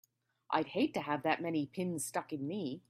[0.49, 2.79] I'd hate to have that many pins stuck in me!